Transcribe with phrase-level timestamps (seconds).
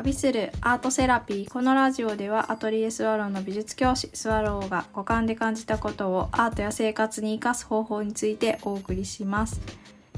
[0.00, 9.60] 旅するアートセラピーこのラジオではアトリエスワローの美術教師スワローが五感で感じたことをアートや生活に生かす方法についてお送りします。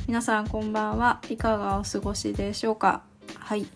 [0.06, 3.02] 皆さんこんばんはいかがお過ごしでしょうか？
[3.36, 3.66] はい。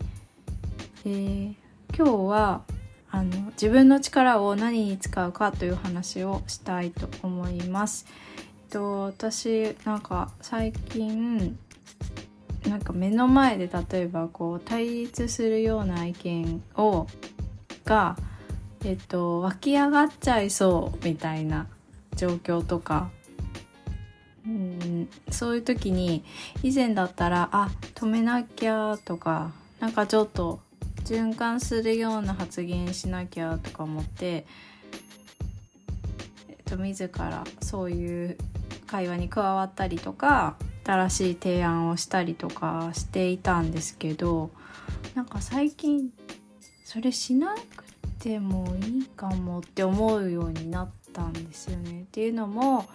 [1.04, 1.54] えー、
[1.92, 2.62] 今日は
[3.11, 8.07] あの自分の力を何に使うかという話をしたいと思います。
[8.36, 11.59] えっと、私なんか最近
[12.68, 17.07] なんか目の前で例えばこう対立するような意見を
[17.84, 18.16] が、
[18.84, 21.68] えっと、湧き上がっちゃいそうみたいな
[22.16, 23.10] 状況とか、
[24.44, 26.24] うん、そういう時に
[26.62, 30.60] 以前だったらあ止めなきゃとかなんかちょっと
[31.04, 34.46] 循環するような発言しなきゃとか思って、
[36.48, 38.36] えっと、自らそういう
[38.88, 44.50] 会話に加わったりとか新しい提案をしたりとかしていたんですけど
[45.16, 46.10] なんか最近
[46.84, 47.84] それしなく
[48.20, 52.02] てもいいかもって思うようになったんですよね。
[52.02, 52.86] っていうのも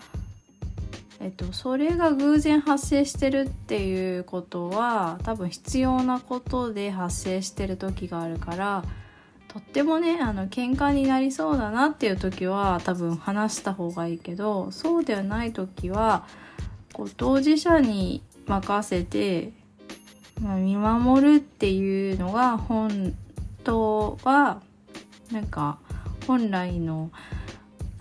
[1.19, 8.83] えっと、それが偶然発生してるっていうことは多分必要なことで発生してる時があるから
[9.47, 16.25] とってもねあの喧嘩になりそうだなっていう時は多分話した方がいいけどそうではない時は
[16.93, 19.51] こう当事者に任せて、
[20.41, 23.13] まあ、見守るっていうのが本
[23.63, 24.61] 当は
[25.31, 25.77] なんか
[26.27, 27.11] 本来の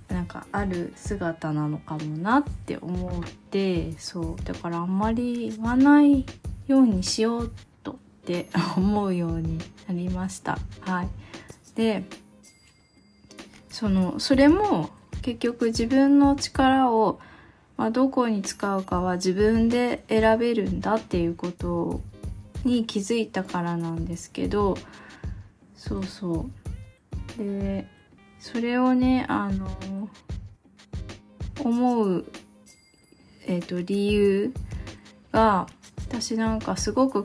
[0.09, 6.25] なんかある姿なのかもなって思ってそうだからあんまり言わない
[6.67, 7.53] ようにしよう
[7.83, 8.47] とって
[8.77, 10.59] 思うようになりました。
[10.81, 11.09] はい、
[11.77, 12.05] で
[13.69, 14.91] そのそれも
[15.23, 17.21] 結局自分の力を、
[17.81, 22.03] まあ、どこに使うかは自分で選べるんだっていうこと
[22.63, 24.77] に気づいたからなんですけど
[25.77, 26.47] そうそ
[27.39, 27.39] う。
[27.39, 27.87] で
[28.39, 30.11] それをねあの
[31.65, 32.27] 思う、
[33.47, 34.53] えーと、理由
[35.33, 35.67] が
[36.07, 37.25] 私なんかすごく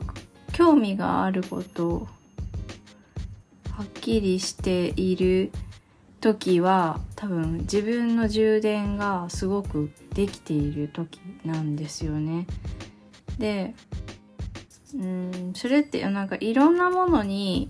[0.54, 2.08] 興味があること
[3.72, 5.52] はっきりしている
[6.20, 12.46] 時は多分自分の充電がすごくできている時なんですよね。
[13.38, 13.74] で
[14.94, 17.68] うんそれってなんかいろんなものに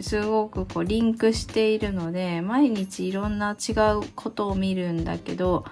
[0.00, 5.64] すごくこうリンクしているので毎日いろんな違うことを見るんだけど、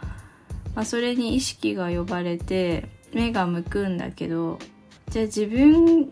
[0.75, 4.59] まあ、それに意識が呼ばれて目が向くんだけど
[5.10, 6.10] じゃあ自分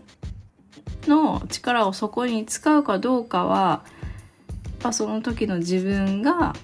[1.08, 3.84] の力をそこに使うかどうかは、
[4.82, 6.54] ま、その時の自分が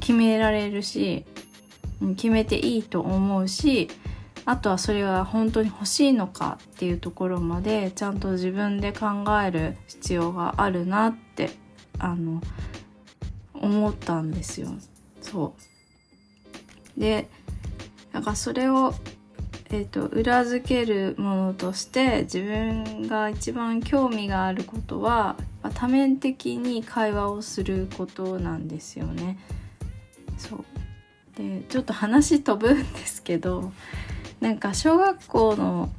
[0.00, 1.24] 決められるし
[2.16, 3.88] 決めていいと思うし
[4.44, 9.06] あとはそれが本当に欲しいのかっていうところまでちゃんと自分で考
[9.44, 11.50] える必要があるなって
[11.98, 12.40] あの
[13.52, 14.68] 思ったんですよ。
[15.20, 15.54] そ
[16.96, 17.28] うで
[18.12, 18.94] なんかそれを、
[19.70, 25.36] えーと、裏付けるものとして自分が一番興味があることは
[25.74, 29.38] 多面的に会話をすることなんですよね。
[30.38, 30.64] そう
[31.36, 33.72] でちょっと話飛ぶんですけど
[34.40, 35.90] なんか小学校の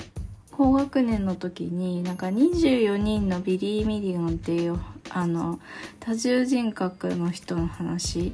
[0.51, 4.79] 高学年の時になんか24人のビリー・ミリガンっていう
[5.09, 5.59] あの
[5.99, 8.33] 多重人格の人の話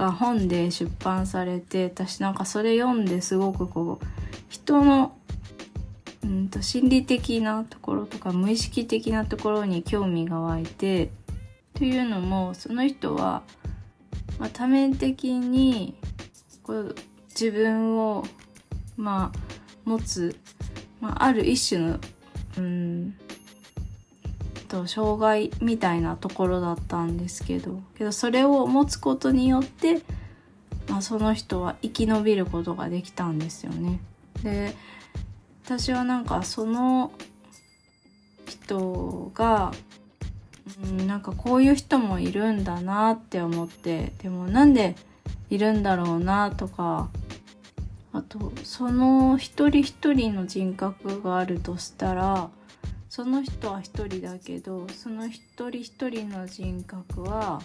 [0.00, 4.06] が本で出版されて私なんかそれ読んですごくこう
[4.48, 5.16] 人の
[6.24, 11.10] うんと心理的なところとか無意識的なところに興味が湧いて
[11.74, 13.42] というのもその人は、
[14.38, 15.94] まあ、多面的に
[16.62, 16.94] こう
[17.28, 18.24] 自分を
[19.00, 19.38] まあ、
[19.84, 20.36] 持つ、
[21.00, 21.98] まあ、ある一種の、
[22.58, 23.16] うん、
[24.70, 30.00] と障害みたいなところだったんですけどけどそれを持つことによって、
[30.88, 34.00] まあ、その人は生き延びることができたんですよね。
[34.42, 34.74] で
[35.64, 37.12] 私はなんかその
[38.46, 39.72] 人が、
[40.82, 44.96] うん、なんかこういう人もいるんだなって思ってでもなんで
[45.50, 47.08] いるんだろうなとか
[48.12, 52.50] あとその一人一人の人格があるとしたら
[53.20, 57.60] その人は一人だけどその一人一人の人格は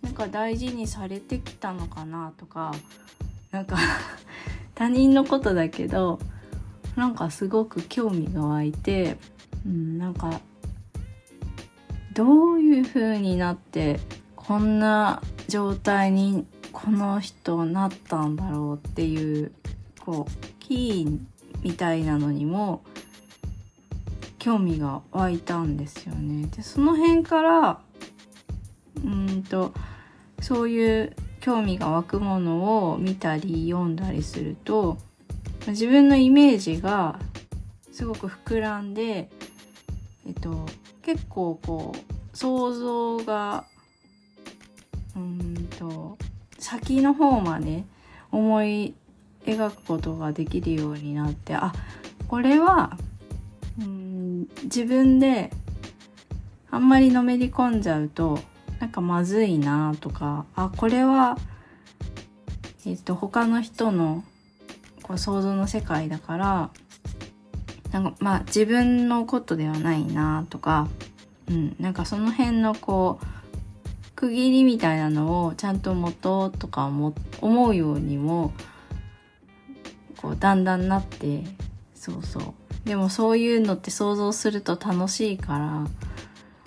[0.00, 2.72] なんか大事にされてきたのかなとか
[3.50, 3.76] なんか
[4.74, 6.18] 他人のことだけど
[6.96, 9.18] なんかすごく興味が湧いて、
[9.66, 10.40] うん、なんか
[12.14, 14.00] どういう風になって
[14.36, 19.52] こんな状態にこの人なったんだろうっていう
[20.00, 21.18] こうキー
[21.62, 22.82] みたいなのにも
[24.42, 26.48] 興味が湧いたんですよね。
[26.48, 27.80] でその辺から
[29.04, 29.72] うんと
[30.40, 34.98] そういう興味が湧くものを見たり読んだりすると
[35.68, 37.20] 自分のイメージが
[37.92, 39.30] すごく膨らんで、
[40.26, 40.66] えっと、
[41.02, 43.64] 結構こう想像が
[45.14, 46.18] うんと
[46.58, 47.84] 先の方まで
[48.32, 48.94] 思い
[49.46, 51.72] 描くことができるようになってあ
[52.26, 52.98] これは
[54.64, 55.50] 自分で
[56.70, 58.38] あんまりのめり込んじゃうと
[58.80, 61.38] なんかまずいなとかあこれは
[62.86, 64.24] えっと他の人の
[65.02, 66.70] こう想像の世界だから
[67.92, 70.88] なんかまあ自分のことではないなとか、
[71.48, 73.26] うん、なんかその辺のこう
[74.16, 78.52] 区切りみたいなのをちゃんと持とうとか思思うようにも
[80.16, 81.44] こうだんだんなって
[81.94, 82.61] そうそう。
[82.84, 85.86] でもそういうのって想像すると楽しいから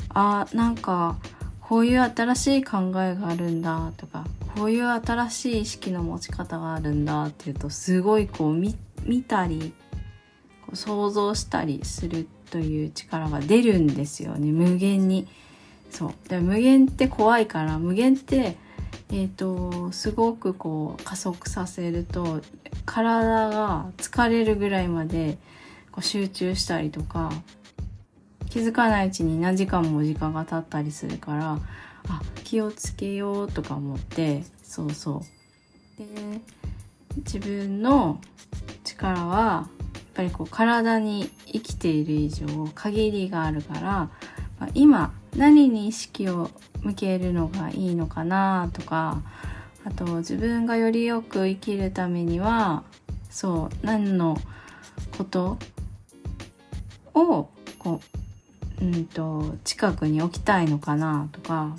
[0.10, 1.18] あなんか
[1.60, 4.26] こういう新しい考えがあるんだとか
[4.56, 8.76] こういう新しい意識の持ち方があるんだっていうとすごいこう見
[9.24, 9.74] たり
[10.74, 15.28] 想像したりするという力が出るんですよね無限に。
[15.90, 18.58] そうで無限って怖いから無限って
[19.12, 22.42] えーと、すごくこう加速させると
[22.86, 25.38] 体が疲れるぐらいまで
[25.96, 27.32] こう集中したりとか
[28.50, 31.60] 気づかないうちに何時間も時間が経ったりするから
[32.10, 35.24] あ気をつけようとか思ってそうそ
[35.98, 35.98] う。
[35.98, 36.42] で
[37.18, 38.20] 自分の
[38.84, 42.46] 力はやっぱりこう体に生きている以上
[42.76, 44.10] 限りがあるから、ま
[44.62, 46.50] あ、今何に意識を
[46.82, 49.22] 向けるのがいいのかなとか
[49.86, 52.84] あと自分がよりよく生きるためには
[53.30, 54.38] そう何の
[55.18, 55.58] こと
[57.16, 58.02] をこ
[58.82, 61.76] う、うんと、近くに置きたいのかなとか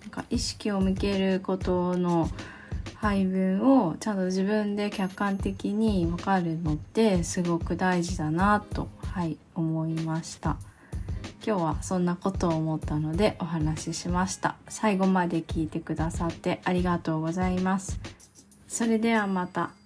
[0.00, 2.30] なんか意識を向けることの
[2.96, 10.56] 配分をちゃんと自分で客観的に分かるのってすごく大事だなと、はい、思いました。
[11.44, 14.56] 今日はそんなことを思ったのでお話ししました。
[14.68, 17.98] 最後まで聞いてくださってありがとうございます。
[18.68, 19.79] それではまた。